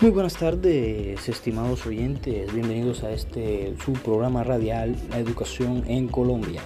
Muy 0.00 0.12
buenas 0.12 0.32
tardes, 0.32 1.28
estimados 1.28 1.84
oyentes. 1.84 2.50
Bienvenidos 2.54 3.04
a 3.04 3.10
este 3.10 3.74
su 3.84 3.92
programa 3.92 4.42
radial, 4.42 4.96
La 5.10 5.18
Educación 5.18 5.84
en 5.88 6.08
Colombia. 6.08 6.62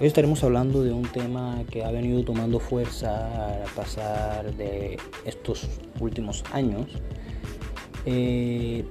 Hoy 0.00 0.06
estaremos 0.06 0.44
hablando 0.44 0.84
de 0.84 0.92
un 0.92 1.02
tema 1.02 1.64
que 1.68 1.84
ha 1.84 1.90
venido 1.90 2.22
tomando 2.22 2.60
fuerza 2.60 3.64
al 3.64 3.68
pasar 3.74 4.54
de 4.54 4.96
estos 5.24 5.66
últimos 5.98 6.44
años. 6.52 6.86
Eh, 8.06 8.84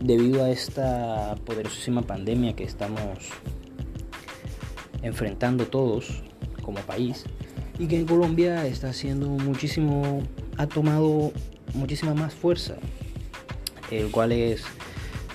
debido 0.00 0.44
a 0.44 0.50
esta 0.50 1.34
poderosísima 1.44 2.00
pandemia 2.00 2.56
que 2.56 2.64
estamos 2.64 3.18
enfrentando 5.02 5.66
todos 5.66 6.22
como 6.62 6.78
país 6.80 7.24
y 7.78 7.86
que 7.86 7.98
en 7.98 8.06
Colombia 8.06 8.66
está 8.66 8.88
haciendo 8.88 9.28
muchísimo, 9.28 10.22
ha 10.56 10.66
tomado 10.66 11.32
muchísima 11.74 12.14
más 12.14 12.34
fuerza, 12.34 12.76
el 13.90 14.10
cual 14.10 14.32
es 14.32 14.62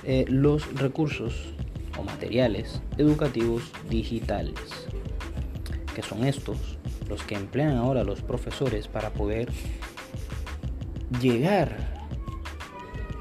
eh, 0.04 0.26
los 0.28 0.74
recursos 0.76 1.54
o 1.98 2.04
materiales 2.04 2.82
educativos 2.98 3.72
digitales, 3.90 4.56
que 5.96 6.02
son 6.02 6.26
estos 6.26 6.78
los 7.10 7.24
que 7.24 7.36
emplean 7.36 7.78
ahora 7.78 8.04
los 8.04 8.22
profesores 8.22 8.88
para 8.88 9.12
poder 9.12 9.50
llegar 11.22 11.98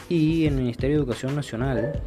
y 0.08 0.46
el 0.46 0.54
Ministerio 0.54 0.96
de 0.96 1.04
Educación 1.04 1.36
Nacional, 1.36 2.02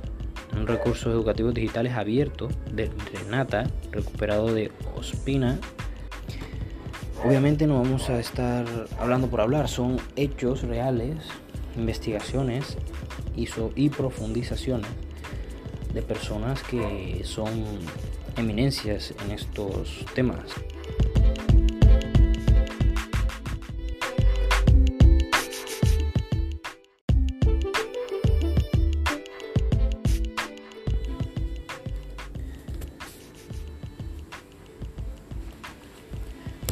un 0.57 0.67
recurso 0.67 1.11
educativo 1.11 1.53
digitales 1.53 1.93
abierto 1.93 2.49
de 2.73 2.91
Renata, 3.13 3.65
recuperado 3.93 4.55
de 4.55 4.73
Ospina 4.97 5.59
Obviamente 7.27 7.67
no 7.67 7.83
vamos 7.83 8.09
a 8.09 8.21
estar 8.21 8.65
hablando 9.01 9.27
por 9.27 9.41
hablar, 9.41 9.69
son 9.69 9.97
hechos 10.15 10.63
reales, 10.63 11.17
investigaciones 11.77 12.79
y, 13.35 13.49
y 13.75 13.91
profundizaciones 13.91 14.89
de 15.93 16.03
personas 16.03 16.63
que 16.63 17.23
son 17.25 17.51
eminencias 18.37 19.13
en 19.25 19.33
estos 19.33 20.05
temas. 20.15 20.45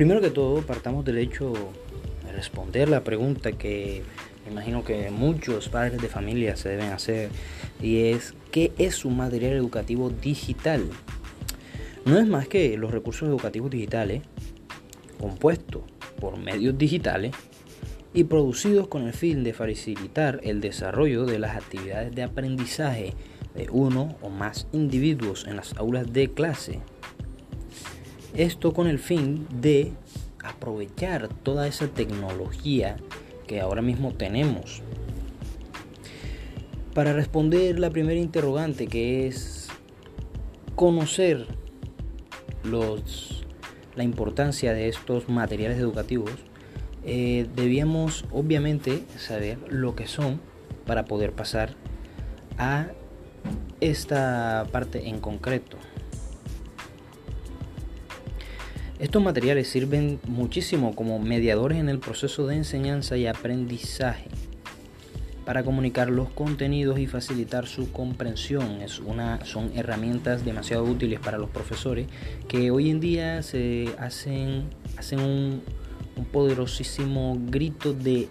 Primero 0.04 0.20
que 0.20 0.28
todo, 0.28 0.60
partamos 0.60 1.03
del 1.06 1.16
hecho 1.16 1.54
de 2.26 2.32
responder 2.32 2.91
la 2.91 3.03
pregunta 3.03 3.53
que 3.53 4.03
me 4.44 4.53
imagino 4.53 4.84
que 4.84 5.10
muchos 5.10 5.70
padres 5.70 5.98
de 5.98 6.09
familia 6.09 6.56
se 6.56 6.69
deben 6.69 6.91
hacer 6.91 7.31
y 7.81 8.09
es 8.09 8.34
¿qué 8.50 8.72
es 8.76 9.06
un 9.06 9.16
material 9.16 9.54
educativo 9.54 10.10
digital? 10.10 10.84
No 12.04 12.19
es 12.19 12.26
más 12.26 12.48
que 12.48 12.76
los 12.76 12.91
recursos 12.91 13.26
educativos 13.26 13.70
digitales 13.70 14.20
compuestos 15.19 15.84
por 16.20 16.37
medios 16.37 16.76
digitales 16.76 17.32
y 18.12 18.25
producidos 18.25 18.88
con 18.88 19.06
el 19.06 19.14
fin 19.14 19.43
de 19.43 19.54
facilitar 19.54 20.38
el 20.43 20.60
desarrollo 20.60 21.25
de 21.25 21.38
las 21.38 21.56
actividades 21.56 22.14
de 22.14 22.25
aprendizaje 22.25 23.14
de 23.54 23.70
uno 23.70 24.16
o 24.20 24.28
más 24.28 24.66
individuos 24.72 25.47
en 25.48 25.56
las 25.56 25.75
aulas 25.78 26.12
de 26.12 26.31
clase 26.31 26.82
esto 28.34 28.72
con 28.72 28.86
el 28.86 28.98
fin 28.98 29.46
de 29.50 29.92
aprovechar 30.42 31.28
toda 31.28 31.66
esa 31.66 31.88
tecnología 31.88 32.96
que 33.46 33.60
ahora 33.60 33.82
mismo 33.82 34.12
tenemos. 34.12 34.82
Para 36.94 37.12
responder 37.12 37.78
la 37.78 37.90
primera 37.90 38.20
interrogante 38.20 38.86
que 38.86 39.26
es 39.26 39.68
conocer 40.74 41.46
los, 42.62 43.44
la 43.94 44.04
importancia 44.04 44.72
de 44.72 44.88
estos 44.88 45.28
materiales 45.28 45.78
educativos, 45.78 46.32
eh, 47.04 47.46
debíamos 47.54 48.24
obviamente 48.32 49.04
saber 49.18 49.58
lo 49.68 49.94
que 49.94 50.06
son 50.06 50.40
para 50.86 51.04
poder 51.04 51.32
pasar 51.32 51.74
a 52.58 52.88
esta 53.80 54.66
parte 54.72 55.08
en 55.08 55.20
concreto. 55.20 55.76
Estos 58.99 59.22
materiales 59.22 59.69
sirven 59.69 60.21
muchísimo 60.28 60.94
como 60.94 61.19
mediadores 61.19 61.78
en 61.78 61.88
el 61.88 61.99
proceso 61.99 62.47
de 62.47 62.56
enseñanza 62.56 63.16
y 63.16 63.27
aprendizaje 63.27 64.28
para 65.44 65.65
comunicar 65.65 66.10
los 66.10 66.31
contenidos 66.31 66.99
y 67.00 67.06
facilitar 67.09 67.66
su 67.66 67.91
comprensión. 67.91 68.81
Es 68.82 69.00
una, 69.00 69.44
son 69.44 69.72
herramientas 69.75 70.44
demasiado 70.44 70.84
útiles 70.84 71.19
para 71.19 71.38
los 71.38 71.50
profesores 71.50 72.06
que 72.49 72.71
hoy 72.71 72.88
en 72.88 73.00
día 73.00 73.43
se 73.43 73.88
hacen, 73.99 74.65
hacen 74.97 75.21
un, 75.21 75.62
un 76.16 76.25
poderosísimo 76.25 77.37
grito 77.49 77.93
de 77.93 78.28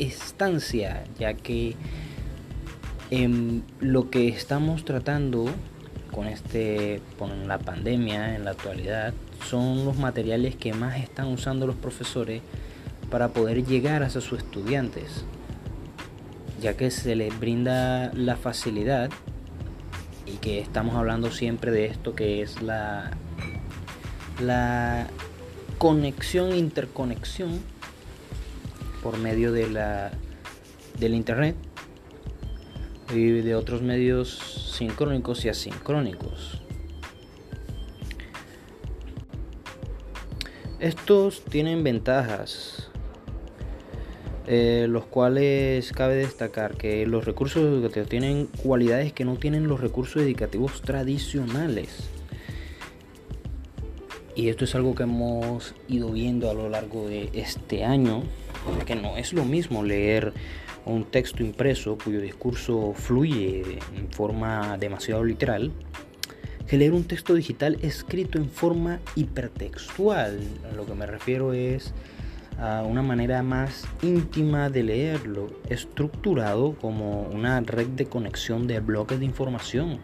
estancia, 0.00 1.04
ya 1.18 1.34
que 1.34 1.76
en 3.10 3.62
lo 3.78 4.10
que 4.10 4.28
estamos 4.28 4.84
tratando 4.84 5.46
con 6.12 6.26
este 6.26 7.00
con 7.18 7.48
la 7.48 7.58
pandemia 7.58 8.36
en 8.36 8.44
la 8.44 8.52
actualidad 8.52 9.14
son 9.48 9.84
los 9.84 9.96
materiales 9.96 10.54
que 10.54 10.72
más 10.72 11.00
están 11.00 11.26
usando 11.26 11.66
los 11.66 11.76
profesores 11.76 12.42
para 13.10 13.28
poder 13.28 13.66
llegar 13.66 14.02
hacia 14.02 14.20
sus 14.20 14.38
estudiantes, 14.38 15.24
ya 16.60 16.76
que 16.76 16.90
se 16.90 17.14
les 17.16 17.38
brinda 17.38 18.12
la 18.14 18.36
facilidad 18.36 19.10
y 20.24 20.36
que 20.36 20.60
estamos 20.60 20.94
hablando 20.94 21.30
siempre 21.30 21.70
de 21.70 21.86
esto 21.86 22.14
que 22.14 22.40
es 22.40 22.62
la, 22.62 23.10
la 24.40 25.08
conexión, 25.78 26.54
interconexión 26.54 27.60
por 29.02 29.18
medio 29.18 29.52
de 29.52 29.68
la, 29.68 30.12
del 30.98 31.14
internet 31.14 31.56
y 33.14 33.42
de 33.42 33.54
otros 33.54 33.82
medios 33.82 34.38
sincrónicos 34.76 35.44
y 35.44 35.48
asincrónicos. 35.48 36.62
Estos 40.80 41.44
tienen 41.44 41.84
ventajas, 41.84 42.90
eh, 44.48 44.86
los 44.88 45.04
cuales 45.04 45.92
cabe 45.92 46.16
destacar 46.16 46.76
que 46.76 47.06
los 47.06 47.24
recursos 47.24 47.62
educativos 47.62 48.08
tienen 48.08 48.46
cualidades 48.46 49.12
que 49.12 49.24
no 49.24 49.36
tienen 49.36 49.68
los 49.68 49.80
recursos 49.80 50.22
educativos 50.22 50.82
tradicionales. 50.82 52.08
Y 54.34 54.48
esto 54.48 54.64
es 54.64 54.74
algo 54.74 54.94
que 54.94 55.04
hemos 55.04 55.74
ido 55.88 56.10
viendo 56.10 56.50
a 56.50 56.54
lo 56.54 56.68
largo 56.68 57.06
de 57.06 57.28
este 57.34 57.84
año, 57.84 58.22
que 58.86 58.96
no 58.96 59.16
es 59.16 59.32
lo 59.32 59.44
mismo 59.44 59.84
leer 59.84 60.32
un 60.84 61.04
texto 61.04 61.42
impreso 61.42 61.96
cuyo 62.02 62.20
discurso 62.20 62.92
fluye 62.94 63.78
en 63.96 64.10
forma 64.10 64.76
demasiado 64.78 65.24
literal 65.24 65.72
que 66.66 66.78
leer 66.78 66.92
un 66.92 67.04
texto 67.04 67.34
digital 67.34 67.76
escrito 67.82 68.38
en 68.38 68.48
forma 68.48 69.00
hipertextual. 69.14 70.40
A 70.70 70.74
lo 70.74 70.86
que 70.86 70.94
me 70.94 71.06
refiero 71.06 71.52
es 71.52 71.92
a 72.58 72.82
una 72.82 73.02
manera 73.02 73.42
más 73.42 73.84
íntima 74.02 74.70
de 74.70 74.82
leerlo, 74.82 75.48
estructurado 75.68 76.74
como 76.80 77.22
una 77.24 77.60
red 77.60 77.88
de 77.88 78.06
conexión 78.06 78.66
de 78.66 78.80
bloques 78.80 79.18
de 79.18 79.24
información 79.24 79.98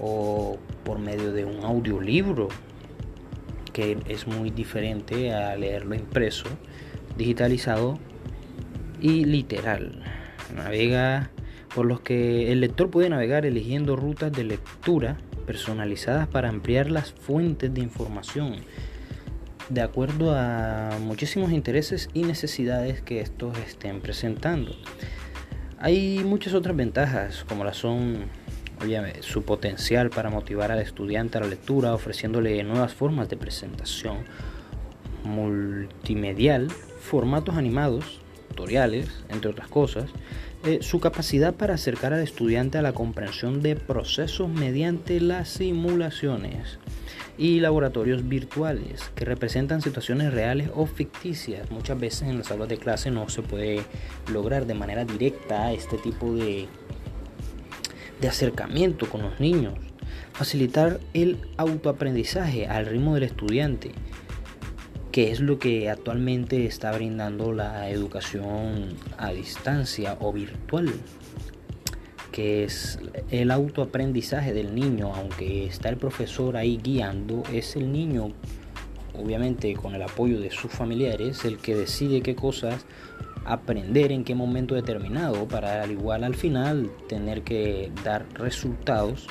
o 0.00 0.58
por 0.84 0.98
medio 0.98 1.32
de 1.32 1.44
un 1.44 1.64
audiolibro, 1.64 2.48
que 3.72 3.98
es 4.08 4.26
muy 4.26 4.50
diferente 4.50 5.32
a 5.32 5.54
leerlo 5.56 5.94
impreso, 5.94 6.48
digitalizado 7.16 7.98
y 9.00 9.24
literal. 9.24 10.17
Navega 10.54 11.30
por 11.74 11.86
los 11.86 12.00
que 12.00 12.50
el 12.52 12.60
lector 12.60 12.90
puede 12.90 13.08
navegar 13.08 13.46
eligiendo 13.46 13.96
rutas 13.96 14.32
de 14.32 14.44
lectura 14.44 15.18
personalizadas 15.46 16.28
para 16.28 16.48
ampliar 16.48 16.90
las 16.90 17.12
fuentes 17.12 17.72
de 17.72 17.80
información 17.80 18.56
de 19.68 19.82
acuerdo 19.82 20.34
a 20.34 20.98
muchísimos 21.00 21.52
intereses 21.52 22.08
y 22.14 22.22
necesidades 22.22 23.02
que 23.02 23.20
estos 23.20 23.58
estén 23.58 24.00
presentando. 24.00 24.72
Hay 25.78 26.22
muchas 26.24 26.54
otras 26.54 26.74
ventajas, 26.74 27.44
como 27.48 27.64
la 27.64 27.74
son 27.74 28.24
su 29.20 29.42
potencial 29.42 30.08
para 30.10 30.30
motivar 30.30 30.70
al 30.70 30.80
estudiante 30.80 31.38
a 31.38 31.40
la 31.40 31.48
lectura, 31.48 31.94
ofreciéndole 31.94 32.62
nuevas 32.62 32.94
formas 32.94 33.28
de 33.28 33.36
presentación 33.36 34.18
multimedial, 35.24 36.68
formatos 37.00 37.56
animados, 37.56 38.20
tutoriales, 38.48 39.08
entre 39.28 39.50
otras 39.50 39.68
cosas, 39.68 40.10
eh, 40.64 40.78
su 40.82 40.98
capacidad 40.98 41.54
para 41.54 41.74
acercar 41.74 42.12
al 42.12 42.22
estudiante 42.22 42.78
a 42.78 42.82
la 42.82 42.92
comprensión 42.92 43.62
de 43.62 43.76
procesos 43.76 44.48
mediante 44.48 45.20
las 45.20 45.48
simulaciones 45.48 46.78
y 47.38 47.60
laboratorios 47.60 48.28
virtuales 48.28 49.12
que 49.14 49.24
representan 49.24 49.80
situaciones 49.80 50.34
reales 50.34 50.70
o 50.74 50.86
ficticias. 50.86 51.70
Muchas 51.70 52.00
veces 52.00 52.22
en 52.22 52.38
las 52.38 52.50
aulas 52.50 52.68
de 52.68 52.76
clase 52.76 53.12
no 53.12 53.28
se 53.28 53.42
puede 53.42 53.84
lograr 54.32 54.66
de 54.66 54.74
manera 54.74 55.04
directa 55.04 55.72
este 55.72 55.96
tipo 55.96 56.34
de, 56.34 56.66
de 58.20 58.28
acercamiento 58.28 59.08
con 59.08 59.22
los 59.22 59.38
niños. 59.38 59.74
Facilitar 60.32 60.98
el 61.14 61.38
autoaprendizaje 61.56 62.66
al 62.66 62.86
ritmo 62.86 63.14
del 63.14 63.24
estudiante, 63.24 63.92
que 65.12 65.30
es 65.30 65.40
lo 65.40 65.58
que 65.58 65.90
actualmente 65.90 66.66
está 66.66 66.92
brindando 66.92 67.52
la 67.52 67.90
educación 67.90 68.96
a 69.16 69.32
distancia 69.32 70.16
o 70.20 70.32
virtual 70.32 70.92
que 72.38 72.62
es 72.62 73.00
el 73.32 73.50
autoaprendizaje 73.50 74.52
del 74.52 74.72
niño, 74.72 75.12
aunque 75.12 75.66
está 75.66 75.88
el 75.88 75.96
profesor 75.96 76.56
ahí 76.56 76.78
guiando, 76.80 77.42
es 77.52 77.74
el 77.74 77.90
niño, 77.90 78.30
obviamente 79.14 79.74
con 79.74 79.96
el 79.96 80.02
apoyo 80.02 80.38
de 80.38 80.52
sus 80.52 80.70
familiares, 80.70 81.44
el 81.44 81.58
que 81.58 81.74
decide 81.74 82.22
qué 82.22 82.36
cosas 82.36 82.86
aprender 83.44 84.12
en 84.12 84.22
qué 84.22 84.36
momento 84.36 84.76
determinado 84.76 85.48
para 85.48 85.82
al 85.82 85.90
igual 85.90 86.22
al 86.22 86.36
final 86.36 86.92
tener 87.08 87.42
que 87.42 87.90
dar 88.04 88.24
resultados 88.34 89.26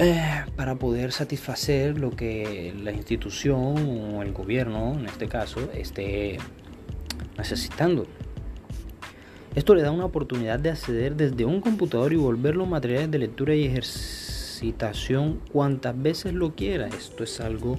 eh, 0.00 0.44
para 0.56 0.76
poder 0.76 1.12
satisfacer 1.12 1.98
lo 1.98 2.10
que 2.10 2.74
la 2.82 2.90
institución 2.90 4.14
o 4.16 4.22
el 4.22 4.32
gobierno 4.32 4.94
en 4.98 5.06
este 5.06 5.28
caso 5.28 5.70
esté 5.74 6.38
necesitando. 7.36 8.06
Esto 9.54 9.74
le 9.74 9.82
da 9.82 9.90
una 9.90 10.04
oportunidad 10.04 10.58
de 10.58 10.70
acceder 10.70 11.16
desde 11.16 11.44
un 11.44 11.60
computador 11.60 12.12
y 12.12 12.16
volver 12.16 12.56
los 12.56 12.68
materiales 12.68 13.10
de 13.10 13.18
lectura 13.18 13.54
y 13.54 13.64
ejercitación 13.66 15.40
cuantas 15.52 16.00
veces 16.00 16.32
lo 16.32 16.54
quiera. 16.54 16.86
Esto 16.86 17.24
es 17.24 17.40
algo 17.40 17.78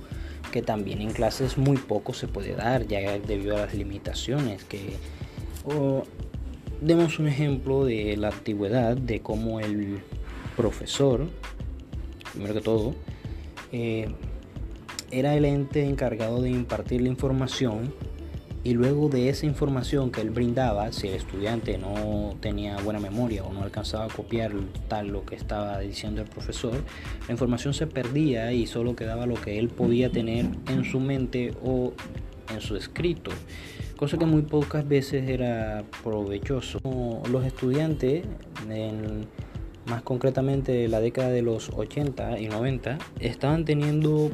que 0.52 0.62
también 0.62 1.02
en 1.02 1.14
clases 1.14 1.58
muy 1.58 1.78
poco 1.78 2.14
se 2.14 2.28
puede 2.28 2.54
dar, 2.56 2.86
ya 2.86 3.18
debido 3.18 3.56
a 3.56 3.62
las 3.62 3.74
limitaciones 3.74 4.64
que... 4.66 4.98
demos 6.82 7.20
un 7.20 7.28
ejemplo 7.28 7.86
de 7.86 8.18
la 8.18 8.28
antigüedad, 8.28 8.98
de 8.98 9.22
cómo 9.22 9.60
el 9.60 10.02
profesor, 10.58 11.28
primero 12.32 12.54
que 12.54 12.62
todo, 12.62 12.96
eh, 13.72 14.08
era 15.12 15.36
el 15.36 15.46
ente 15.46 15.86
encargado 15.86 16.42
de 16.42 16.50
impartir 16.50 17.02
la 17.02 17.10
información 17.10 17.94
y 18.64 18.74
luego 18.74 19.10
de 19.10 19.30
esa 19.30 19.48
información 19.48 20.12
que 20.12 20.22
él 20.22 20.30
brindaba, 20.30 20.92
si 20.92 21.08
el 21.08 21.16
estudiante 21.16 21.78
no 21.80 22.36
tenía 22.42 22.78
buena 22.78 23.00
memoria 23.00 23.44
o 23.44 23.52
no 23.52 23.64
alcanzaba 23.64 24.06
a 24.06 24.08
copiar 24.08 24.52
tal 24.88 25.08
lo 25.08 25.26
que 25.26 25.36
estaba 25.36 25.80
diciendo 25.80 26.22
el 26.22 26.28
profesor, 26.28 26.74
la 27.28 27.32
información 27.32 27.74
se 27.74 27.88
perdía 27.88 28.54
y 28.54 28.68
solo 28.68 28.96
quedaba 28.96 29.26
lo 29.26 29.34
que 29.34 29.58
él 29.58 29.70
podía 29.70 30.12
tener 30.12 30.46
en 30.70 30.84
su 30.84 31.00
mente 31.00 31.56
o 31.64 31.94
en 32.54 32.62
su 32.62 32.76
escrito, 32.76 33.32
cosa 33.98 34.18
que 34.20 34.26
muy 34.26 34.44
pocas 34.44 34.88
veces 34.88 35.28
era 35.28 35.84
provechoso. 36.04 36.80
Los 37.32 37.46
estudiantes, 37.46 38.26
más 39.86 40.02
concretamente 40.04 40.88
la 40.88 41.00
década 41.00 41.30
de 41.30 41.42
los 41.42 41.70
80 41.70 42.40
y 42.40 42.48
90, 42.48 42.98
estaban 43.20 43.66
teniendo 43.66 44.32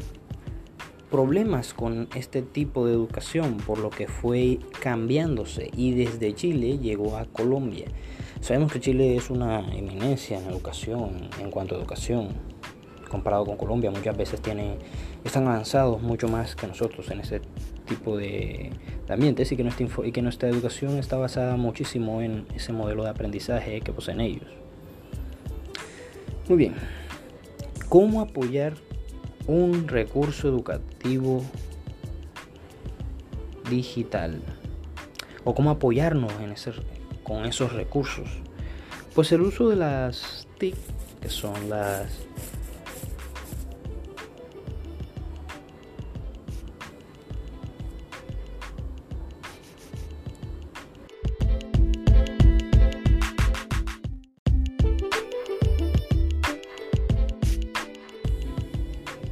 problemas 1.09 1.73
con 1.73 2.09
este 2.15 2.41
tipo 2.41 2.85
de 2.85 2.93
educación, 2.93 3.57
por 3.57 3.79
lo 3.79 3.89
que 3.89 4.07
fue 4.07 4.59
cambiándose 4.81 5.69
y 5.75 5.93
desde 5.93 6.33
Chile 6.35 6.79
llegó 6.79 7.17
a 7.17 7.25
Colombia. 7.25 7.85
Sabemos 8.41 8.71
que 8.71 8.79
Chile 8.79 9.15
es 9.15 9.29
una 9.29 9.59
eminencia 9.73 10.37
en 10.37 10.47
educación, 10.47 11.29
en 11.39 11.49
cuanto 11.49 11.75
a 11.75 11.77
educación, 11.77 12.29
comparado 13.09 13.45
con 13.45 13.57
Colombia, 13.57 13.89
muchas 13.89 14.17
veces 14.17 14.41
tiene, 14.41 14.77
están 15.23 15.47
avanzados 15.47 16.01
mucho 16.01 16.27
más 16.27 16.55
que 16.55 16.67
nosotros 16.67 17.09
en 17.09 17.21
ese 17.21 17.41
tipo 17.87 18.17
de, 18.17 18.71
ambientes 19.09 19.51
y 19.51 19.55
que, 19.55 19.63
nuestra, 19.63 19.87
y 20.05 20.11
que 20.11 20.21
nuestra 20.21 20.49
educación 20.49 20.97
está 20.97 21.17
basada 21.17 21.55
muchísimo 21.55 22.21
en 22.21 22.45
ese 22.53 22.73
modelo 22.73 23.03
de 23.03 23.09
aprendizaje 23.09 23.79
que 23.79 23.93
poseen 23.93 24.19
ellos. 24.19 24.66
Muy 26.47 26.57
bien, 26.57 26.75
¿cómo 27.89 28.21
apoyar 28.21 28.73
un 29.47 29.87
recurso 29.87 30.47
educativo 30.47 31.43
digital 33.69 34.41
o 35.43 35.55
cómo 35.55 35.69
apoyarnos 35.71 36.31
en 36.41 36.51
ese, 36.51 36.71
con 37.23 37.45
esos 37.45 37.73
recursos. 37.73 38.27
Pues 39.15 39.31
el 39.31 39.41
uso 39.41 39.69
de 39.69 39.77
las 39.77 40.47
TIC, 40.57 40.75
que 41.21 41.29
son 41.29 41.69
las 41.69 42.26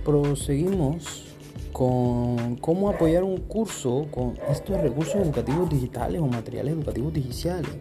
proseguimos 0.06 1.24
con 1.74 2.56
cómo 2.58 2.90
apoyar 2.90 3.24
un 3.24 3.38
curso 3.38 4.06
con 4.12 4.38
estos 4.50 4.80
recursos 4.80 5.16
educativos 5.16 5.70
digitales 5.70 6.22
o 6.22 6.28
materiales 6.28 6.74
educativos 6.74 7.12
digitales. 7.12 7.72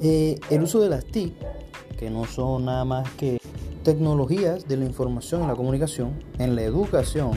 Eh, 0.00 0.40
el 0.50 0.62
uso 0.62 0.80
de 0.80 0.88
las 0.88 1.04
TIC, 1.04 1.34
que 1.96 2.10
no 2.10 2.24
son 2.24 2.64
nada 2.64 2.84
más 2.84 3.08
que 3.12 3.38
tecnologías 3.84 4.66
de 4.66 4.76
la 4.76 4.86
información 4.86 5.44
y 5.44 5.46
la 5.46 5.54
comunicación 5.54 6.14
en 6.38 6.56
la 6.56 6.62
educación, 6.62 7.32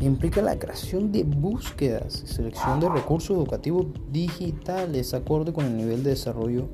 implica 0.00 0.42
la 0.42 0.58
creación 0.58 1.12
de 1.12 1.24
búsquedas 1.24 2.24
y 2.24 2.26
selección 2.26 2.80
de 2.80 2.90
recursos 2.90 3.34
educativos 3.34 3.86
digitales 4.10 5.14
acorde 5.14 5.52
con 5.52 5.64
el 5.64 5.76
nivel 5.76 6.02
de 6.02 6.10
desarrollo 6.10 6.68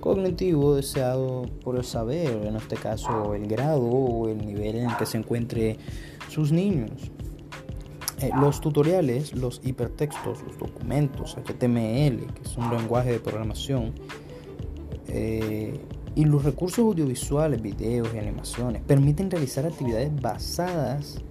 cognitivo 0.00 0.74
deseado 0.74 1.46
por 1.64 1.76
el 1.76 1.84
saber, 1.84 2.46
en 2.46 2.56
este 2.56 2.76
caso 2.76 3.34
el 3.34 3.46
grado 3.48 3.82
o 3.82 4.28
el 4.28 4.44
nivel 4.44 4.76
en 4.76 4.90
el 4.90 4.96
que 4.96 5.06
se 5.06 5.18
encuentre 5.18 5.78
sus 6.36 6.52
niños. 6.52 6.90
Eh, 8.20 8.30
los 8.38 8.60
tutoriales, 8.60 9.34
los 9.34 9.62
hipertextos, 9.64 10.42
los 10.42 10.58
documentos, 10.58 11.34
HTML, 11.34 12.26
que 12.26 12.42
es 12.44 12.58
un 12.58 12.68
lenguaje 12.70 13.12
de 13.12 13.20
programación, 13.20 13.94
eh, 15.08 15.80
y 16.14 16.24
los 16.26 16.44
recursos 16.44 16.80
audiovisuales, 16.80 17.62
videos 17.62 18.08
y 18.14 18.18
animaciones 18.18 18.82
permiten 18.82 19.30
realizar 19.30 19.64
actividades 19.64 20.14
basadas 20.20 21.22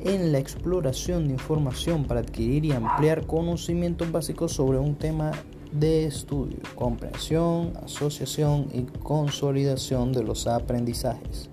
en 0.00 0.32
la 0.32 0.40
exploración 0.40 1.28
de 1.28 1.34
información 1.34 2.04
para 2.04 2.20
adquirir 2.20 2.66
y 2.66 2.72
ampliar 2.72 3.26
conocimientos 3.26 4.12
básicos 4.12 4.52
sobre 4.52 4.78
un 4.78 4.94
tema 4.94 5.30
de 5.72 6.04
estudio, 6.04 6.58
comprensión, 6.74 7.72
asociación 7.82 8.68
y 8.74 8.82
consolidación 8.82 10.12
de 10.12 10.22
los 10.22 10.46
aprendizajes. 10.46 11.48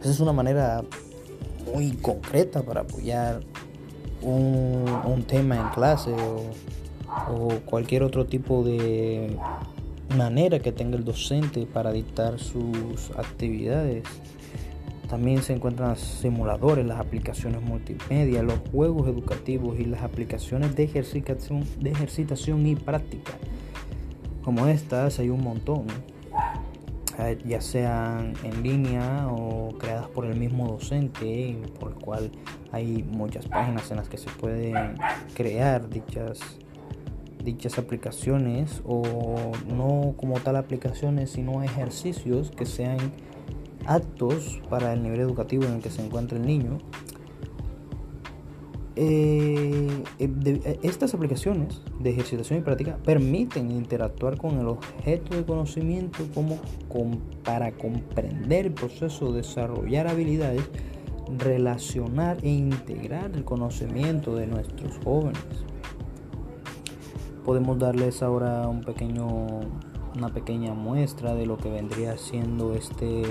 Esa 0.00 0.10
es 0.10 0.20
una 0.20 0.32
manera 0.32 0.84
muy 1.72 1.92
concreta 1.92 2.62
para 2.62 2.82
apoyar 2.82 3.40
un, 4.22 5.24
tema 5.26 5.56
en 5.56 5.68
clase 5.68 6.12
o, 6.12 7.48
cualquier 7.64 8.02
otro 8.02 8.26
tipo 8.26 8.64
de 8.64 9.36
manera 10.16 10.58
que 10.58 10.72
tenga 10.72 10.96
el 10.96 11.04
docente 11.04 11.66
para 11.66 11.92
dictar 11.92 12.38
sus 12.38 13.10
actividades. 13.16 14.04
También 15.08 15.42
se 15.42 15.52
encuentran 15.52 15.96
simuladores, 15.96 16.84
las 16.86 16.98
aplicaciones 16.98 17.62
multimedia, 17.62 18.42
los 18.42 18.58
juegos 18.72 19.06
educativos 19.06 19.78
y 19.78 19.84
las 19.84 20.02
aplicaciones 20.02 20.74
de 20.74 20.84
ejercitación, 20.84 21.64
de 21.80 21.90
ejercitación 21.90 22.66
y 22.66 22.74
práctica. 22.74 23.32
Como 24.42 24.66
estas 24.66 25.18
hay 25.18 25.30
un 25.30 25.42
montón, 25.42 25.86
ya 27.44 27.60
sean 27.60 28.34
en 28.42 28.62
línea 28.62 29.28
o 29.28 29.76
creadas 29.78 30.08
por 30.08 30.26
el 30.26 30.36
mismo 30.36 30.66
docente, 30.68 31.58
por 31.78 31.92
el 31.92 31.98
cual 31.98 32.32
hay 32.72 33.02
muchas 33.02 33.46
páginas 33.46 33.90
en 33.90 33.98
las 33.98 34.08
que 34.08 34.18
se 34.18 34.30
pueden 34.30 34.96
crear 35.34 35.88
dichas 35.88 36.40
dichas 37.42 37.78
aplicaciones 37.78 38.80
o 38.86 39.52
no 39.68 40.14
como 40.16 40.40
tal 40.40 40.56
aplicaciones 40.56 41.30
sino 41.30 41.62
ejercicios 41.62 42.50
que 42.50 42.64
sean 42.64 42.96
actos 43.86 44.62
para 44.70 44.94
el 44.94 45.02
nivel 45.02 45.20
educativo 45.20 45.64
en 45.64 45.74
el 45.74 45.82
que 45.82 45.90
se 45.90 46.04
encuentra 46.04 46.38
el 46.38 46.46
niño. 46.46 46.78
Eh, 48.96 50.04
eh, 50.20 50.78
estas 50.84 51.14
aplicaciones 51.14 51.82
de 51.98 52.10
ejercitación 52.10 52.60
y 52.60 52.62
práctica 52.62 52.96
permiten 53.04 53.72
interactuar 53.72 54.36
con 54.38 54.58
el 54.60 54.68
objeto 54.68 55.36
de 55.36 55.44
conocimiento 55.44 56.20
como 56.34 56.58
para 57.42 57.72
comprender 57.72 58.66
el 58.66 58.72
proceso, 58.72 59.32
desarrollar 59.32 60.06
habilidades, 60.06 60.62
relacionar 61.38 62.38
e 62.42 62.50
integrar 62.50 63.32
el 63.34 63.44
conocimiento 63.44 64.36
de 64.36 64.46
nuestros 64.46 64.96
jóvenes. 65.02 65.42
Podemos 67.44 67.78
darles 67.78 68.22
ahora 68.22 68.68
una 68.68 70.28
pequeña 70.28 70.72
muestra 70.72 71.34
de 71.34 71.46
lo 71.46 71.58
que 71.58 71.68
vendría 71.68 72.16
siendo 72.16 72.74
este 72.74 73.24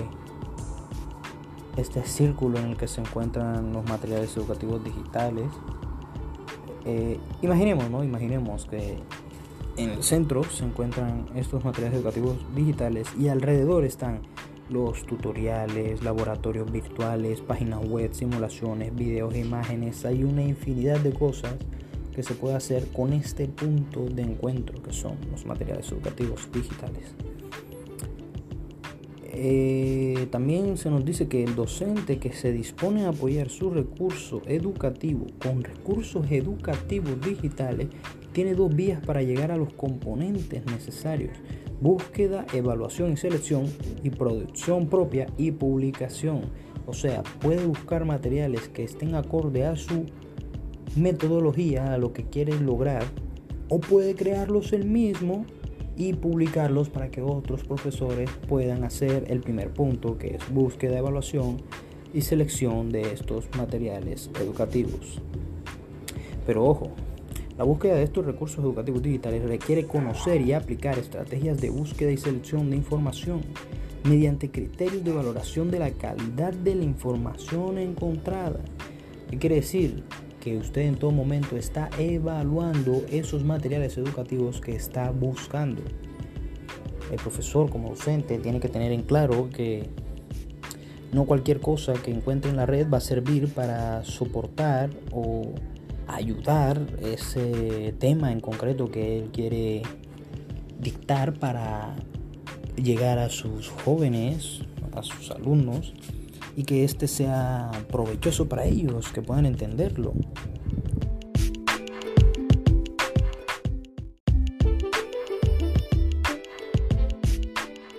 este 1.78 2.04
círculo 2.06 2.60
en 2.60 2.66
el 2.66 2.78
que 2.78 2.88
se 2.88 3.02
encuentran 3.02 3.74
los 3.74 3.84
materiales 3.86 4.36
educativos 4.38 4.84
digitales. 4.84 5.48
Eh, 6.86 7.20
imaginemos, 7.42 7.90
¿no? 7.90 8.04
Imaginemos 8.04 8.66
que 8.66 8.98
en 9.78 9.90
el 9.90 10.04
centro 10.04 10.44
se 10.44 10.66
encuentran 10.66 11.26
estos 11.36 11.66
materiales 11.66 11.98
educativos 11.98 12.38
digitales 12.56 13.08
y 13.18 13.30
alrededor 13.30 13.86
están 13.86 14.22
los 14.70 15.06
tutoriales, 15.06 16.04
laboratorios 16.04 16.72
virtuales, 16.72 17.42
páginas 17.42 17.86
web, 17.88 18.14
simulaciones, 18.14 18.96
videos, 18.96 19.36
imágenes. 19.36 20.06
Hay 20.06 20.24
una 20.24 20.44
infinidad 20.44 21.00
de 21.00 21.14
cosas 21.14 21.56
que 22.14 22.24
se 22.24 22.36
puede 22.36 22.56
hacer 22.56 22.88
con 22.92 23.14
este 23.14 23.48
punto 23.48 24.06
de 24.06 24.22
encuentro 24.22 24.82
que 24.82 24.94
son 24.94 25.18
los 25.32 25.46
materiales 25.46 25.92
educativos 25.92 26.48
digitales. 26.54 27.16
Eh, 29.36 30.28
también 30.30 30.78
se 30.78 30.92
nos 30.92 31.04
dice 31.04 31.28
que 31.28 31.44
el 31.44 31.56
docente 31.56 32.20
que 32.20 32.34
se 32.34 32.52
dispone 32.52 33.06
a 33.06 33.10
apoyar 33.10 33.50
su 33.50 33.72
recurso 33.72 34.44
educativo 34.46 35.26
con 35.42 35.64
recursos 35.64 36.28
educativos 36.30 37.20
digitales 37.20 37.88
tiene 38.32 38.54
dos 38.54 38.76
vías 38.76 39.04
para 39.04 39.24
llegar 39.24 39.52
a 39.52 39.58
los 39.58 39.74
componentes 39.74 40.64
necesarios. 40.68 41.32
Búsqueda, 41.82 42.46
evaluación 42.54 43.14
y 43.14 43.18
selección 43.18 43.66
y 44.04 44.12
producción 44.12 44.88
propia 44.88 45.26
y 45.36 45.52
publicación. 45.52 46.42
O 46.86 46.94
sea, 46.94 47.24
puede 47.42 47.66
buscar 47.66 48.06
materiales 48.06 48.70
que 48.70 48.84
estén 48.84 49.16
acorde 49.16 49.66
a 49.66 49.76
su 49.76 50.06
metodología, 50.96 51.94
a 51.94 51.98
lo 51.98 52.14
que 52.14 52.26
quiere 52.26 52.60
lograr, 52.60 53.04
o 53.70 53.80
puede 53.80 54.14
crearlos 54.14 54.74
él 54.74 54.86
mismo 54.86 55.46
y 55.96 56.14
publicarlos 56.14 56.90
para 56.90 57.10
que 57.10 57.22
otros 57.22 57.64
profesores 57.64 58.30
puedan 58.48 58.84
hacer 58.84 59.26
el 59.28 59.42
primer 59.42 59.70
punto 59.70 60.18
que 60.18 60.36
es 60.36 60.50
búsqueda, 60.52 60.98
evaluación 60.98 61.62
y 62.14 62.22
selección 62.22 62.92
de 62.92 63.14
estos 63.14 63.48
materiales 63.58 64.30
educativos. 64.40 65.22
Pero 66.46 66.66
ojo, 66.66 66.92
la 67.58 67.64
búsqueda 67.64 67.96
de 67.96 68.04
estos 68.04 68.26
recursos 68.26 68.64
educativos 68.64 69.04
digitales 69.04 69.44
requiere 69.44 69.86
conocer 69.86 70.42
y 70.42 70.54
aplicar 70.54 70.98
estrategias 70.98 71.62
de 71.62 71.70
búsqueda 71.70 72.12
y 72.12 72.18
selección 72.18 72.70
de 72.70 72.78
información 72.78 73.42
mediante 74.04 74.50
criterios 74.50 75.04
de 75.04 75.14
valoración 75.14 75.72
de 75.72 75.80
la 75.80 75.92
calidad 75.92 76.54
de 76.54 76.76
la 76.76 76.84
información 76.84 77.78
encontrada. 77.78 78.60
¿Qué 79.30 79.38
quiere 79.38 79.56
decir? 79.58 80.04
Que 80.44 80.58
usted 80.58 80.82
en 80.82 80.96
todo 80.98 81.12
momento 81.12 81.56
está 81.56 81.90
evaluando 81.98 83.06
esos 83.10 83.46
materiales 83.46 83.98
educativos 83.98 84.60
que 84.60 84.76
está 84.76 85.10
buscando. 85.10 85.82
El 87.10 87.16
profesor 87.18 87.70
como 87.70 87.92
docente 87.92 88.38
tiene 88.40 88.60
que 88.60 88.68
tener 88.68 88.92
en 88.92 89.04
claro 89.04 89.50
que 89.50 89.88
no 91.14 91.24
cualquier 91.24 91.62
cosa 91.62 91.94
que 91.94 92.12
encuentre 92.12 92.52
en 92.52 92.58
la 92.58 92.66
red 92.66 92.90
va 92.92 92.98
a 92.98 93.02
servir 93.02 93.54
para 93.54 94.04
soportar 94.04 94.90
o 95.14 95.54
ayudar 96.08 96.82
ese 97.02 97.96
tema 97.98 98.34
en 98.34 98.42
concreto 98.42 98.92
que 98.92 99.20
él 99.20 99.30
quiere 99.32 99.84
dictar 100.78 101.36
para 101.36 101.96
llegar 102.76 103.18
a 103.18 103.30
sus 103.30 103.70
jóvenes, 103.70 104.60
a 104.94 105.04
sus 105.04 105.32
alumnos 105.32 105.94
y 106.56 106.64
que 106.64 106.84
este 106.84 107.08
sea 107.08 107.72
provechoso 107.92 108.48
para 108.48 108.66
ellos, 108.66 109.12
que 109.12 109.22
puedan 109.22 109.46
entenderlo. 109.46 110.14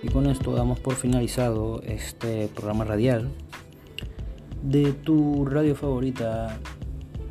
Y 0.01 0.07
con 0.09 0.27
esto 0.27 0.53
damos 0.53 0.79
por 0.79 0.95
finalizado 0.95 1.81
este 1.83 2.47
programa 2.47 2.85
radial 2.85 3.29
de 4.61 4.93
tu 4.93 5.45
radio 5.45 5.75
favorita 5.75 6.59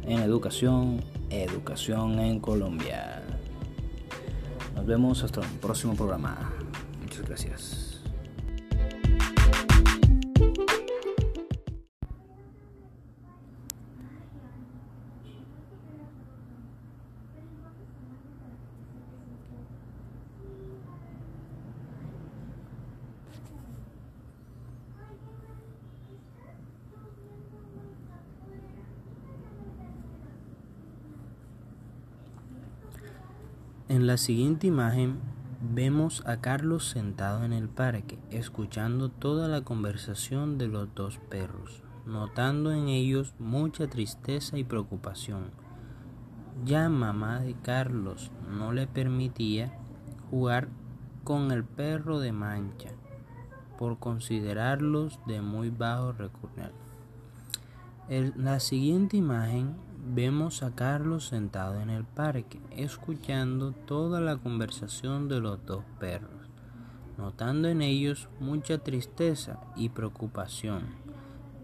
en 0.07 0.21
educación, 0.21 1.03
educación 1.31 2.19
en 2.19 2.41
Colombia. 2.41 3.23
Nos 4.75 4.87
vemos 4.87 5.23
hasta 5.23 5.41
el 5.41 5.49
próximo 5.61 5.95
programa. 5.95 6.53
Muchas 7.01 7.23
gracias. 7.23 7.84
En 33.95 34.09
la 34.09 34.17
siguiente 34.17 34.67
imagen 34.67 35.21
vemos 35.73 36.25
a 36.27 36.41
Carlos 36.41 36.89
sentado 36.89 37.45
en 37.45 37.53
el 37.53 37.69
parque, 37.69 38.19
escuchando 38.29 39.09
toda 39.09 39.47
la 39.47 39.61
conversación 39.61 40.59
de 40.59 40.67
los 40.67 40.93
dos 40.97 41.21
perros, 41.31 41.85
notando 42.05 42.73
en 42.73 42.89
ellos 42.89 43.37
mucha 43.39 43.87
tristeza 43.87 44.59
y 44.59 44.65
preocupación. 44.65 45.53
Ya 46.65 46.89
mamá 46.89 47.39
de 47.39 47.55
Carlos 47.63 48.33
no 48.51 48.73
le 48.73 48.89
permitía 48.89 49.73
jugar 50.29 50.67
con 51.23 51.53
el 51.53 51.63
perro 51.63 52.19
de 52.19 52.33
mancha 52.33 52.91
por 53.79 54.01
considerarlos 54.01 55.21
de 55.29 55.41
muy 55.41 55.71
bajo 55.71 56.11
recurso. 56.11 56.73
En 58.09 58.33
la 58.39 58.59
siguiente 58.59 59.17
imagen 59.17 59.77
Vemos 60.07 60.63
a 60.63 60.71
Carlos 60.75 61.25
sentado 61.25 61.81
en 61.81 61.89
el 61.89 62.05
parque, 62.05 62.61
escuchando 62.71 63.73
toda 63.73 64.21
la 64.21 64.37
conversación 64.37 65.29
de 65.29 65.41
los 65.41 65.65
dos 65.65 65.83
perros, 65.99 66.51
notando 67.17 67.69
en 67.69 67.81
ellos 67.81 68.29
mucha 68.39 68.77
tristeza 68.77 69.61
y 69.77 69.89
preocupación, 69.89 70.83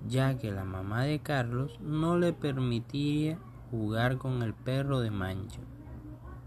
ya 0.08 0.38
que 0.38 0.52
la 0.52 0.64
mamá 0.64 1.04
de 1.04 1.18
Carlos 1.18 1.78
no 1.80 2.16
le 2.16 2.32
permitía 2.32 3.38
jugar 3.70 4.16
con 4.16 4.42
el 4.42 4.54
perro 4.54 5.00
de 5.00 5.10
mancha, 5.10 5.60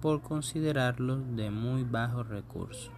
por 0.02 0.24
considerarlos 0.24 1.36
de 1.36 1.52
muy 1.52 1.84
bajo 1.84 2.24
recurso. 2.24 2.92